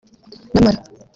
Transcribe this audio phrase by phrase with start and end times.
[0.55, 0.81] nyamara